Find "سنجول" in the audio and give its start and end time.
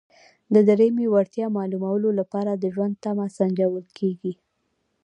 3.37-3.85